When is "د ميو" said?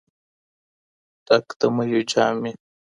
1.59-2.01